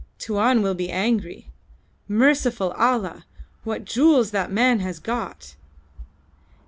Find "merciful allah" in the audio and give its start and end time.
2.07-3.23